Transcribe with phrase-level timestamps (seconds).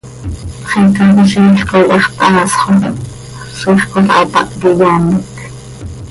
[0.69, 2.91] Xicaquiziil coi hax thaasx oo,
[3.59, 5.25] ziix cola hapáh quih iyoonec.